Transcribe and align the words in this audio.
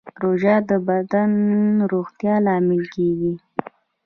روژه 0.23 0.55
د 0.69 0.71
بدن 0.87 1.31
د 1.77 1.81
روغتیا 1.93 2.35
لامل 2.45 2.81
کېږي. 2.95 3.33